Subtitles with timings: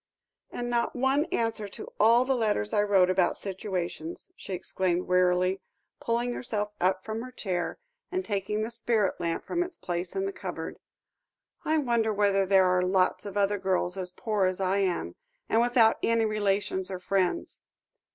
[0.51, 5.61] "And not one answer to all the letters I wrote about situations," she exclaimed wearily,
[5.99, 7.77] pulling herself up from her chair,
[8.11, 10.79] and taking the spirit lamp from its place in the cupboard.
[11.63, 15.17] "I wonder whether there are lots of other girls as poor as I am,
[15.47, 17.61] and without any relations or friends.